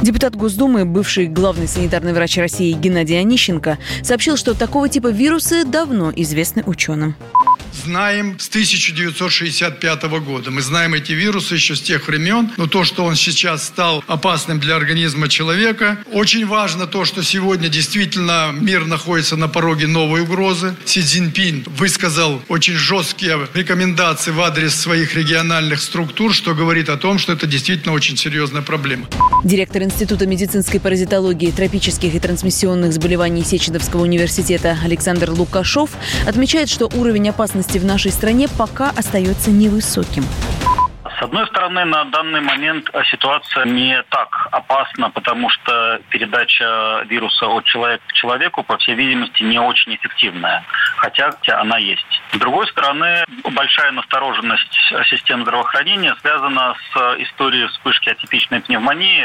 [0.00, 6.12] Депутат Госдумы, бывший главный санитарный врач России Геннадий Онищенко, сообщил, что такого типа вирусы давно
[6.14, 7.16] известны ученым
[7.72, 10.50] знаем с 1965 года.
[10.50, 14.60] Мы знаем эти вирусы еще с тех времен, но то, что он сейчас стал опасным
[14.60, 20.74] для организма человека, очень важно то, что сегодня действительно мир находится на пороге новой угрозы.
[20.84, 27.18] Си Цзиньпин высказал очень жесткие рекомендации в адрес своих региональных структур, что говорит о том,
[27.18, 29.06] что это действительно очень серьезная проблема.
[29.44, 35.90] Директор Института медицинской паразитологии, тропических и трансмиссионных заболеваний Сеченовского университета Александр Лукашов
[36.26, 40.24] отмечает, что уровень опасности в нашей стране пока остается невысоким.
[41.20, 47.66] С одной стороны, на данный момент ситуация не так опасна, потому что передача вируса от
[47.66, 50.64] человека к человеку, по всей видимости, не очень эффективная,
[50.96, 52.22] хотя она есть.
[52.32, 54.72] С другой стороны, большая настороженность
[55.10, 59.22] систем здравоохранения связана с историей вспышки атипичной пневмонии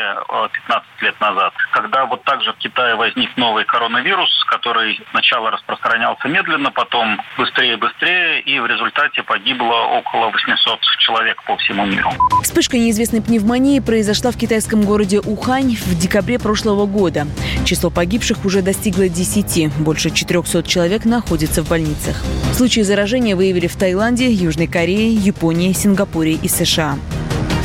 [0.51, 6.71] 15 лет назад, когда вот также в Китае возник новый коронавирус, который сначала распространялся медленно,
[6.71, 12.09] потом быстрее и быстрее, и в результате погибло около 800 человек по всему миру.
[12.43, 17.27] Вспышка неизвестной пневмонии произошла в китайском городе Ухань в декабре прошлого года.
[17.65, 19.69] Число погибших уже достигло 10.
[19.79, 22.23] Больше 400 человек находятся в больницах.
[22.55, 26.97] Случаи заражения выявили в Таиланде, Южной Корее, Японии, Сингапуре и США.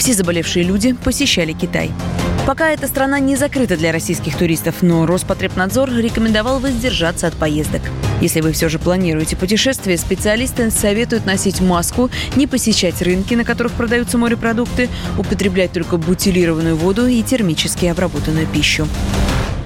[0.00, 1.90] Все заболевшие люди посещали Китай.
[2.46, 7.82] Пока эта страна не закрыта для российских туристов, но Роспотребнадзор рекомендовал воздержаться от поездок.
[8.22, 13.72] Если вы все же планируете путешествие, специалисты советуют носить маску, не посещать рынки, на которых
[13.72, 18.88] продаются морепродукты, употреблять только бутилированную воду и термически обработанную пищу.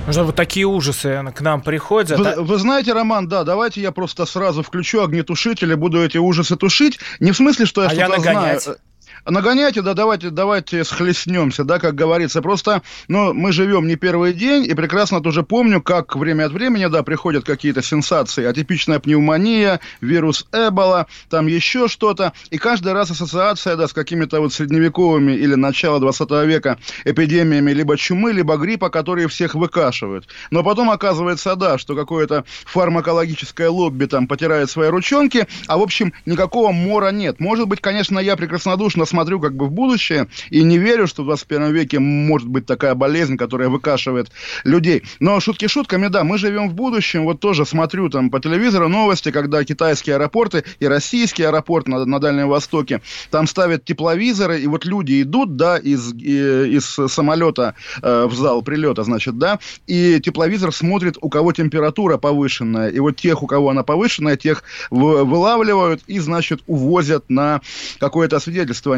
[0.08, 2.18] Уже вот такие ужасы к нам приходят.
[2.18, 6.56] Вы, вы знаете, Роман, да, давайте я просто сразу включу огнетушитель и буду эти ужасы
[6.56, 6.98] тушить.
[7.20, 8.62] Не в смысле, что я а что-то я нагонять.
[8.64, 8.78] знаю.
[9.26, 12.42] Нагоняйте, да, давайте, давайте схлестнемся, да, как говорится.
[12.42, 16.86] Просто, ну, мы живем не первый день, и прекрасно тоже помню, как время от времени,
[16.86, 23.76] да, приходят какие-то сенсации, атипичная пневмония, вирус Эбола, там еще что-то, и каждый раз ассоциация,
[23.76, 29.28] да, с какими-то вот средневековыми или начала 20 века эпидемиями либо чумы, либо гриппа, которые
[29.28, 30.28] всех выкашивают.
[30.50, 36.12] Но потом оказывается, да, что какое-то фармакологическое лобби там потирает свои ручонки, а в общем
[36.26, 37.40] никакого мора нет.
[37.40, 41.26] Может быть, конечно, я прекраснодушно смотрю как бы в будущее и не верю, что в
[41.26, 44.32] 21 веке может быть такая болезнь, которая выкашивает
[44.64, 45.04] людей.
[45.20, 47.22] Но шутки шутками, да, мы живем в будущем.
[47.24, 52.18] Вот тоже смотрю там по телевизору новости, когда китайские аэропорты и российский аэропорт на, на
[52.18, 58.34] Дальнем Востоке, там ставят тепловизоры, и вот люди идут, да, из, из самолета э, в
[58.34, 63.46] зал прилета, значит, да, и тепловизор смотрит, у кого температура повышенная, и вот тех, у
[63.46, 67.60] кого она повышенная, тех вылавливают и, значит, увозят на
[68.00, 68.40] какое-то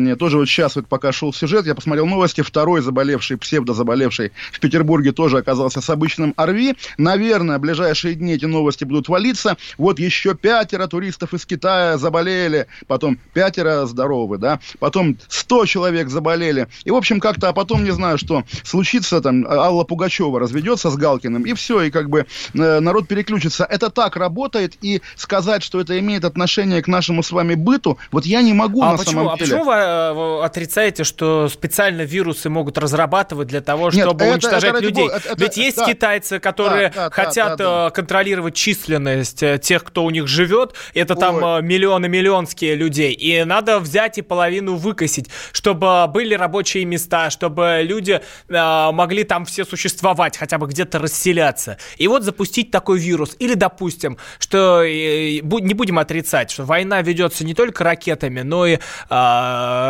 [0.06, 0.16] освидетельствование.
[0.16, 5.12] Тоже вот сейчас, вот пока шел сюжет, я посмотрел новости, второй заболевший, псевдозаболевший в Петербурге
[5.12, 6.76] тоже оказался с обычным ОРВИ.
[6.98, 9.56] Наверное, в ближайшие дни эти новости будут валиться.
[9.78, 16.68] Вот еще пятеро туристов из Китая заболели, потом пятеро здоровы, да, потом сто человек заболели.
[16.84, 20.96] И, в общем, как-то, а потом, не знаю, что случится, там, Алла Пугачева разведется с
[20.96, 23.64] Галкиным, и все, и как бы э, народ переключится.
[23.64, 28.26] Это так работает, и сказать, что это имеет отношение к нашему с вами быту, вот
[28.26, 29.54] я не могу а на почему, самом деле.
[29.54, 34.74] А почему вы э, отрицаете, что специально вирусы могут разрабатывать для того, чтобы Нет, уничтожать
[34.74, 35.06] это, людей?
[35.08, 39.58] Это, это, Ведь есть да, китайцы, которые да, да, хотят да, да, контролировать численность э,
[39.58, 40.74] тех, кто у них живет.
[40.94, 41.20] Это Ой.
[41.20, 43.12] там миллионы-миллионские людей.
[43.12, 49.44] И надо взять и половину выкосить, чтобы были рабочие места, чтобы люди э, могли там
[49.44, 51.78] все существовать, хотя бы где-то расселяться.
[51.96, 53.36] И вот запустить такой вирус.
[53.38, 58.74] Или, допустим, что э, не будем отрицать, что война ведется не только ракетами, но и
[58.74, 58.78] э,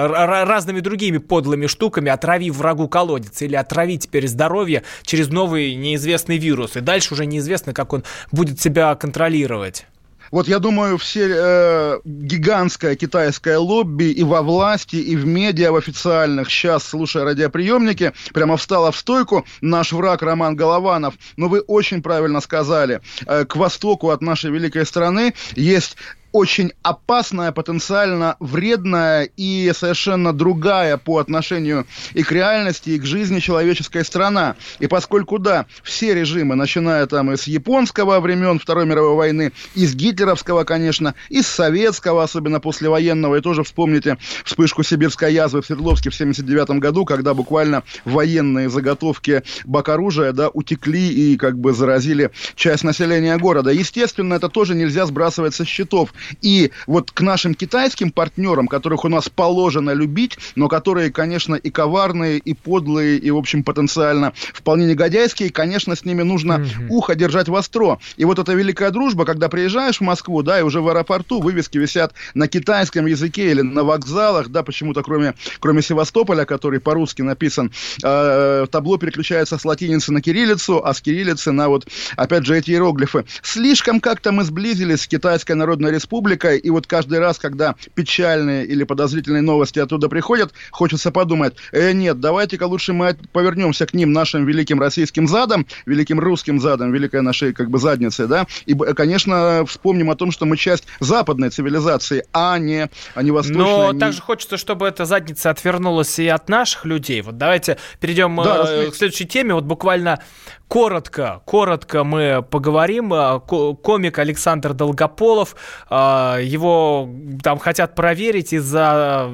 [0.09, 6.77] разными другими подлыми штуками, отравив врагу колодец или отравить теперь здоровье через новый неизвестный вирус.
[6.77, 9.87] И дальше уже неизвестно, как он будет себя контролировать.
[10.31, 15.77] Вот я думаю, все э, гигантское китайское лобби и во власти, и в медиа, в
[15.77, 21.15] официальных, сейчас, слушая радиоприемники, прямо встала в стойку наш враг Роман Голованов.
[21.37, 25.97] Но вы очень правильно сказали, э, к востоку от нашей великой страны есть
[26.37, 33.39] очень опасная, потенциально вредная и совершенно другая по отношению и к реальности, и к жизни
[33.39, 34.57] человеческая страна.
[34.79, 39.87] И поскольку, да, все режимы, начиная там и с японского времен Второй мировой войны, и
[39.87, 45.67] с гитлеровского, конечно, и с советского, особенно послевоенного, и тоже вспомните вспышку сибирской язвы в
[45.67, 51.73] Свердловске в 79 году, когда буквально военные заготовки бак оружия, да, утекли и как бы
[51.73, 53.71] заразили часть населения города.
[53.71, 56.13] Естественно, это тоже нельзя сбрасывать со счетов.
[56.43, 61.71] И вот к нашим китайским партнерам, которых у нас положено любить, но которые, конечно, и
[61.71, 66.89] коварные, и подлые, и, в общем, потенциально вполне негодяйские, конечно, с ними нужно mm-hmm.
[66.89, 67.99] ухо держать востро.
[68.17, 71.79] И вот эта великая дружба, когда приезжаешь в Москву, да, и уже в аэропорту вывески
[71.79, 77.73] висят на китайском языке или на вокзалах, да, почему-то кроме, кроме Севастополя, который по-русски написан,
[78.03, 81.87] э, табло переключается с латиницы на кириллицу, а с кириллицы на вот,
[82.17, 83.25] опять же, эти иероглифы.
[83.43, 88.65] Слишком как-то мы сблизились с Китайской Народной Республикой, республикой, и вот каждый раз, когда печальные
[88.65, 94.13] или подозрительные новости оттуда приходят, хочется подумать, э, нет, давайте-ка лучше мы повернемся к ним,
[94.13, 99.65] нашим великим российским задам, великим русским задам, великой нашей как бы заднице, да, и, конечно,
[99.67, 103.63] вспомним о том, что мы часть западной цивилизации, а не, а не восточной.
[103.63, 104.01] Но не...
[104.01, 107.21] также хочется, чтобы эта задница отвернулась и от наших людей.
[107.21, 109.53] Вот давайте перейдем да, э, к следующей теме.
[109.53, 110.21] Вот буквально
[110.69, 113.13] коротко, коротко мы поговорим.
[113.13, 113.41] Э,
[113.83, 115.57] комик Александр Долгополов
[115.89, 115.96] а,
[116.43, 117.09] его
[117.43, 119.31] там хотят проверить из-за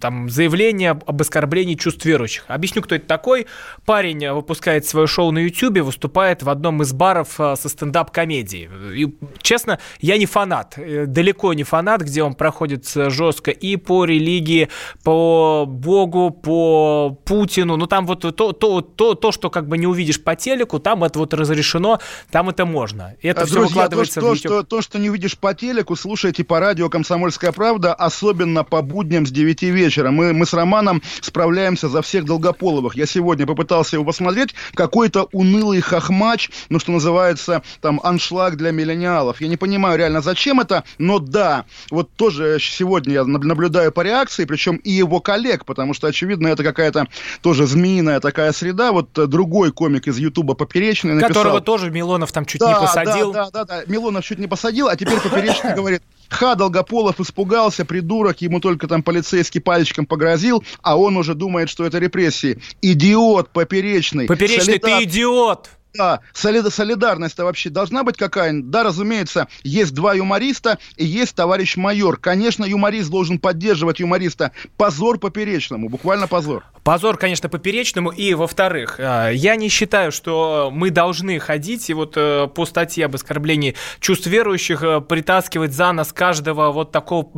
[0.00, 2.44] там, заявления об оскорблении чувств верующих.
[2.48, 3.46] Объясню, кто это такой.
[3.84, 8.68] Парень выпускает свое шоу на YouTube, выступает в одном из баров а, со стендап-комедией.
[8.94, 14.04] И, честно, я не фанат, э, далеко не фанат, где он проходит жестко и по
[14.04, 14.68] религии,
[15.02, 17.76] по Богу, по Путину.
[17.76, 21.04] Ну, там вот то, то, то, то что как бы не увидишь по телеку, там
[21.04, 23.14] это вот разрешено, там это можно.
[23.22, 24.68] Это а, все друзья, выкладывается то, в YouTube.
[24.68, 29.30] То, что не увидишь по телеку, слушайте по радио «Комсомольская правда», особенно по будням с
[29.30, 30.10] 9 вечера.
[30.10, 32.96] Мы, мы с Романом справляемся за всех Долгополовых.
[32.96, 34.54] Я сегодня попытался его посмотреть.
[34.74, 39.40] Какой-то унылый хохмач, ну, что называется, там, аншлаг для миллениалов.
[39.40, 44.44] Я не понимаю реально, зачем это, но да, вот тоже сегодня я наблюдаю по реакции,
[44.44, 47.08] причем и его коллег, потому что, очевидно, это какая-то
[47.42, 48.92] тоже змеиная такая среда.
[48.92, 51.34] Вот другой комик из Ютуба Поперечный написал...
[51.34, 53.32] Которого тоже Милонов там чуть да, не посадил.
[53.32, 53.82] Да, да, да, да.
[53.86, 59.02] Милонов чуть не посадил, а теперь Поперечный говорит, Ха, Долгополов испугался, придурок, ему только там
[59.02, 62.58] полицейский пальчиком погрозил, а он уже думает, что это репрессии.
[62.82, 64.26] Идиот поперечный.
[64.26, 64.98] Поперечный, Солидар...
[64.98, 65.70] ты идиот!
[65.96, 68.68] Да, солидарность-то вообще должна быть какая-нибудь?
[68.68, 72.16] Да, разумеется, есть два юмориста и есть товарищ майор.
[72.16, 74.50] Конечно, юморист должен поддерживать юмориста.
[74.76, 76.64] Позор поперечному, буквально позор.
[76.82, 78.10] Позор, конечно, поперечному.
[78.10, 83.06] И, во-вторых, э, я не считаю, что мы должны ходить и вот э, по статье
[83.06, 87.30] об оскорблении чувств верующих э, притаскивать за нас каждого вот такого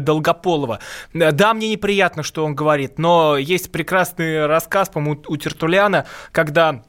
[0.00, 0.80] долгополого.
[1.12, 6.82] Да, мне неприятно, что он говорит, но есть прекрасный рассказ, по-моему, у Тертуляна, когда а,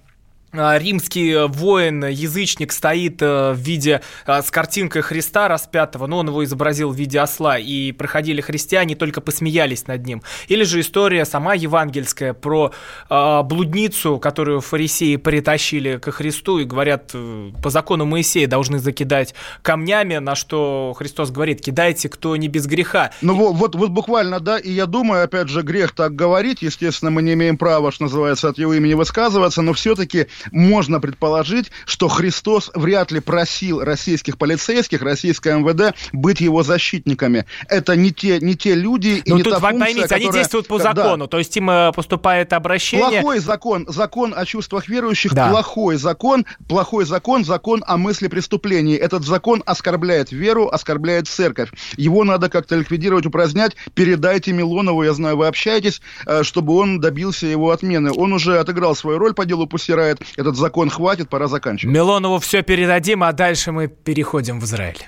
[0.51, 6.27] римский э, воин, язычник стоит э, в виде э, с картинкой Христа распятого, но он
[6.27, 10.23] его изобразил в виде осла, и проходили христиане, только посмеялись над ним.
[10.47, 12.71] Или же история сама евангельская про
[13.09, 17.13] блудницу, которую фарисеи притащили ко Христу и говорят,
[17.61, 23.11] по закону Моисея должны закидать камнями, на что Христос говорит, кидайте, кто не без греха.
[23.21, 27.11] Ну вот, вот, вот буквально, да, и я думаю, опять же, грех так говорить, естественно,
[27.11, 32.07] мы не имеем права, что называется, от его имени высказываться, но все-таки можно предположить, что
[32.07, 37.45] Христос вряд ли просил российских полицейских, российское МВД быть его защитниками.
[37.67, 40.23] Это не те, не те люди и Но не тут, та функция, поймите, которая...
[40.23, 41.27] они действуют по закону, да.
[41.27, 43.21] то есть им э, поступает обращение...
[43.21, 45.49] Плохой закон, закон о чувствах верующих, да.
[45.49, 48.95] плохой закон, плохой закон, закон о мысли преступлений.
[48.95, 51.69] Этот закон оскорбляет веру, оскорбляет церковь.
[51.97, 53.75] Его надо как-то ликвидировать, упразднять.
[53.93, 58.11] Передайте Милонову, я знаю, вы общаетесь, э, чтобы он добился его отмены.
[58.15, 61.93] Он уже отыграл свою роль по делу Пусирает этот закон хватит, пора заканчивать.
[61.93, 65.05] Милонову все передадим, а дальше мы переходим в Израиль.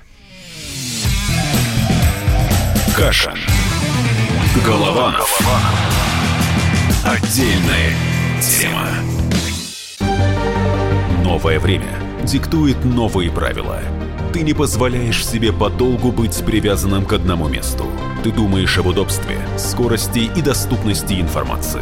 [2.95, 3.33] Каша.
[4.65, 5.39] Голованов.
[7.05, 7.95] Отдельная
[8.41, 8.87] тема.
[11.23, 11.87] Новое время
[12.23, 13.79] диктует новые правила.
[14.33, 17.85] Ты не позволяешь себе подолгу быть привязанным к одному месту.
[18.23, 21.81] Ты думаешь об удобстве, скорости и доступности информации.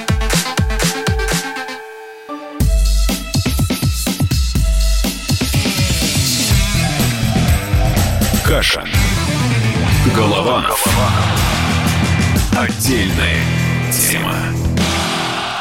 [8.51, 8.83] Каша.
[10.13, 10.85] Голованов.
[12.53, 13.39] Отдельная
[13.93, 14.60] тема.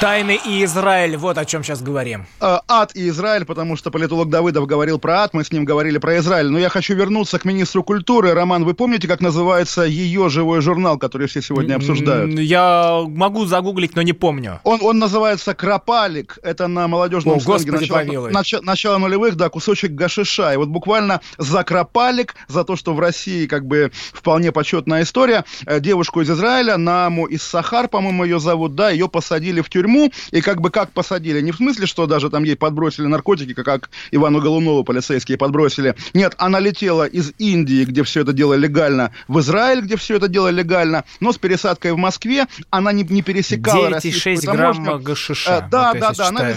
[0.01, 2.25] Тайны и Израиль, вот о чем сейчас говорим.
[2.41, 5.99] А, ад и Израиль, потому что политолог Давыдов говорил про ад, мы с ним говорили
[5.99, 6.49] про Израиль.
[6.49, 8.33] Но я хочу вернуться к министру культуры.
[8.33, 12.33] Роман, вы помните, как называется ее живой журнал, который все сегодня обсуждают?
[12.39, 14.61] Я могу загуглить, но не помню.
[14.65, 16.39] Он, он называется «Кропалик».
[16.43, 20.55] Это на молодежном О, сленге начала, нач, начала нулевых, да, кусочек гашиша.
[20.55, 25.45] И вот буквально за «Кропалик», за то, что в России как бы вполне почетная история,
[25.67, 29.90] э, девушку из Израиля, Наму из Сахар, по-моему, ее зовут, да, ее посадили в тюрьму
[29.91, 31.41] тюрьму, и как бы как посадили.
[31.41, 35.95] Не в смысле, что даже там ей подбросили наркотики, как Ивану Голунову полицейские подбросили.
[36.15, 40.29] Нет, она летела из Индии, где все это дело легально, в Израиль, где все это
[40.29, 45.65] дело легально, но с пересадкой в Москве она не, не пересекала 9,6 грамма гашиша.
[45.65, 46.53] Э, да, да, да, она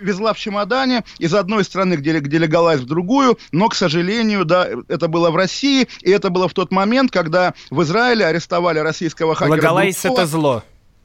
[0.00, 4.68] везла в чемодане из одной страны, где, где легалайз, в другую, но, к сожалению, да,
[4.88, 9.34] это было в России, и это было в тот момент, когда в Израиле арестовали российского
[9.34, 10.62] хакера Легалайз это зло.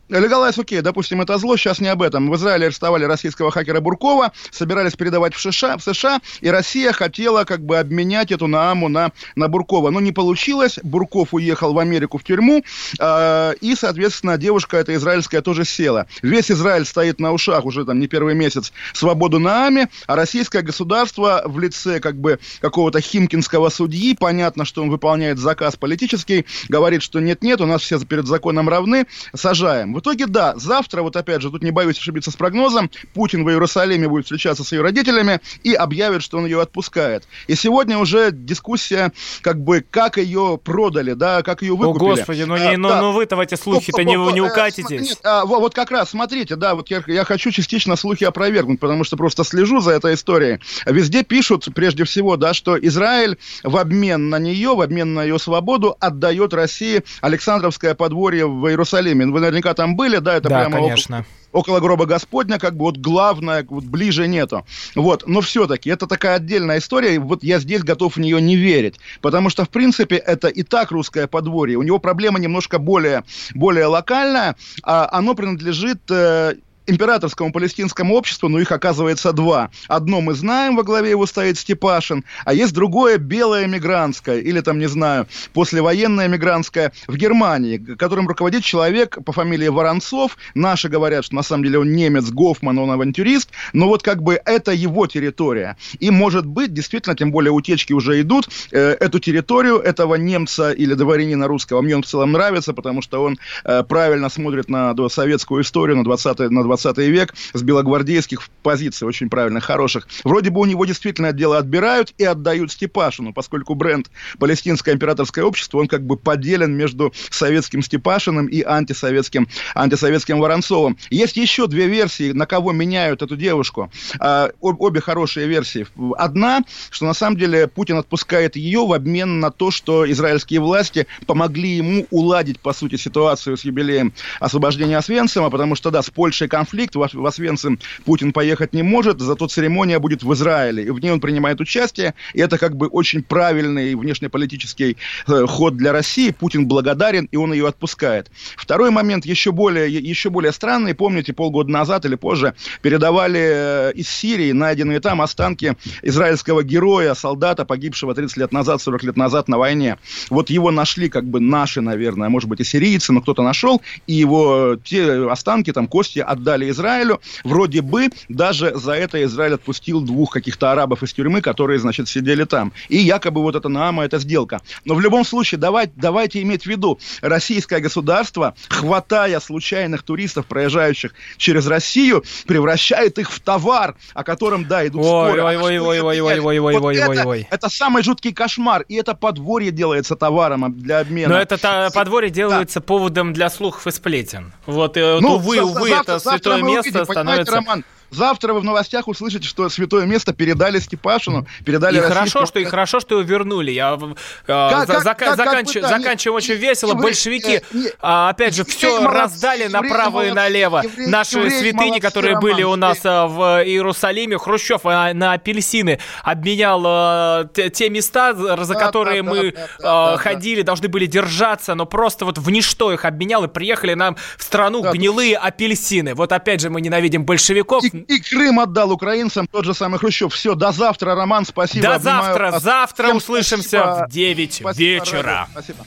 [0.10, 2.30] Легалайз окей, допустим, это зло, сейчас не об этом.
[2.30, 7.44] В Израиле арестовали российского хакера Буркова, собирались передавать в США, в США и Россия хотела
[7.44, 9.90] как бы обменять эту Нааму на, на Буркова.
[9.90, 12.64] Но не получилось, Бурков уехал в Америку в тюрьму,
[13.00, 16.08] э, и, соответственно, девушка эта израильская тоже села.
[16.22, 21.44] Весь Израиль стоит на ушах уже там не первый месяц свободу Нааме, а российское государство
[21.46, 27.20] в лице как бы какого-то химкинского судьи, понятно, что он выполняет заказ политический, говорит, что
[27.20, 29.97] нет-нет, у нас все перед законом равны, сажаем.
[29.98, 33.50] В итоге, да, завтра, вот опять же, тут не боюсь ошибиться с прогнозом, Путин в
[33.50, 37.24] Иерусалиме будет встречаться с ее родителями и объявит, что он ее отпускает.
[37.48, 42.12] И сегодня уже дискуссия, как бы, как ее продали, да, как ее выкупили.
[42.12, 43.02] О, Господи, ну, не, а, ну, да.
[43.02, 45.02] ну вы-то в эти слухи-то не, не укатитесь.
[45.02, 49.04] Нет, а, вот как раз, смотрите, да, вот я, я хочу частично слухи опровергнуть, потому
[49.04, 50.60] что просто слежу за этой историей.
[50.86, 55.40] Везде пишут, прежде всего, да, что Израиль в обмен на нее, в обмен на ее
[55.40, 59.26] свободу отдает России Александровское подворье в Иерусалиме.
[59.26, 61.26] Вы наверняка там там были, да, это да, прямо конечно.
[61.52, 64.66] Около, около гроба Господня, как бы вот главное, вот ближе нету.
[64.96, 68.56] Вот, но все-таки это такая отдельная история, и вот я здесь готов в нее не
[68.56, 71.78] верить, потому что, в принципе, это и так русское подворье.
[71.78, 73.24] У него проблема немножко более,
[73.54, 76.56] более локальная, а оно принадлежит э,
[76.88, 79.70] императорскому палестинскому обществу, но их оказывается два.
[79.88, 84.80] Одно мы знаем, во главе его стоит Степашин, а есть другое белое мигрантское, или там,
[84.80, 90.38] не знаю, послевоенное мигрантское в Германии, которым руководит человек по фамилии Воронцов.
[90.56, 94.40] Наши говорят, что на самом деле он немец, Гофман, он авантюрист, но вот как бы
[94.46, 95.78] это его территория.
[96.00, 100.94] И может быть, действительно, тем более утечки уже идут, э, эту территорию этого немца или
[100.94, 105.64] дворянина русского, мне он в целом нравится, потому что он э, правильно смотрит на советскую
[105.64, 110.08] историю, на 20 на 20 20 век, с белогвардейских позиций, очень правильно, хороших.
[110.24, 114.10] Вроде бы у него действительно дело отбирают и отдают Степашину, поскольку бренд
[114.40, 120.98] «Палестинское императорское общество», он как бы поделен между советским Степашиным и антисоветским, антисоветским Воронцовым.
[121.10, 123.92] Есть еще две версии, на кого меняют эту девушку.
[124.20, 125.88] А, обе хорошие версии.
[126.18, 126.62] Одна,
[126.92, 131.70] что на самом деле Путин отпускает ее в обмен на то, что израильские власти помогли
[131.70, 136.67] ему уладить, по сути, ситуацию с юбилеем освобождения Освенцима, потому что, да, с Польшей конфликт
[136.68, 141.12] конфликт, в Освенцим Путин поехать не может, зато церемония будет в Израиле, и в ней
[141.12, 144.98] он принимает участие, и это как бы очень правильный внешнеполитический
[145.28, 148.30] э, ход для России, Путин благодарен, и он ее отпускает.
[148.58, 154.10] Второй момент еще более, еще более странный, помните, полгода назад или позже передавали э, из
[154.10, 159.58] Сирии найденные там останки израильского героя, солдата, погибшего 30 лет назад, 40 лет назад на
[159.58, 159.98] войне.
[160.30, 164.14] Вот его нашли как бы наши, наверное, может быть и сирийцы, но кто-то нашел, и
[164.14, 167.22] его э, те останки, там кости отдали дали Израилю.
[167.44, 172.44] Вроде бы даже за это Израиль отпустил двух каких-то арабов из тюрьмы, которые, значит, сидели
[172.46, 172.74] там.
[172.90, 174.62] И якобы вот это Наама, это сделка.
[174.86, 181.14] Но в любом случае, давайте, давайте иметь в виду, российское государство, хватая случайных туристов, проезжающих
[181.38, 185.44] через Россию, превращает их в товар, о котором, да, идут ой, споры.
[185.44, 187.48] Ой, ой, ой, ой, ой, ой, ой, вот ой, это, ой, ой.
[187.52, 191.36] Это самый жуткий кошмар, и это подворье делается товаром для обмена.
[191.36, 192.86] Но это та, подворье делается да.
[192.86, 194.54] поводом для слухов и сплетен.
[194.66, 197.56] Вот, ну, ну увы, увы, завтра, это святое место становится...
[197.56, 202.60] Роман, Завтра вы в новостях услышите, что святое место передали Степашину, передали И хорошо, что
[202.60, 203.72] и хорошо, что его вернули.
[203.72, 203.98] Я
[204.46, 206.92] как, за, как, как, заканч, как бы, да, заканчиваем очень весело.
[206.92, 210.82] Еврей, Большевики, не, а, опять же, все раздали еврей, направо и налево.
[210.84, 213.28] Еврей, Наши еврей, святыни, молодцы, которые Роман, были у нас еврей.
[213.28, 219.52] в Иерусалиме, Хрущев а, на апельсины обменял а, те места, за да, которые да, мы
[219.52, 220.68] да, да, а, ходили, да.
[220.68, 224.82] должны были держаться, но просто вот в ничто их обменял и приехали нам в страну
[224.82, 226.14] да, гнилые апельсины.
[226.14, 227.84] Вот опять же мы ненавидим большевиков.
[227.84, 230.34] И и Крым отдал украинцам, тот же самый Хрущев.
[230.34, 231.88] Все, до завтра, Роман, спасибо.
[231.88, 232.64] До завтра, вас.
[232.64, 234.06] завтра Всем услышимся спасибо.
[234.08, 235.48] в 9 спасибо, вечера.
[235.52, 235.86] Спасибо.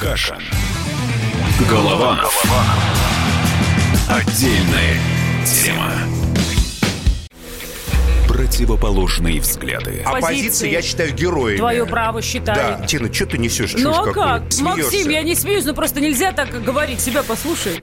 [0.00, 0.38] Каша.
[1.68, 2.42] Голованов.
[4.08, 4.98] Отдельная
[5.46, 5.92] тема.
[8.26, 10.02] Противоположные взгляды.
[10.04, 11.58] Оппозиция, я считаю, героями.
[11.58, 12.78] Твое право считаю.
[12.78, 13.74] Да, Тина, что ты несешь?
[13.76, 14.52] Ну а как?
[14.52, 14.82] Смеешься?
[14.82, 17.00] Максим, я не смеюсь, но просто нельзя так говорить.
[17.00, 17.82] Себя послушай.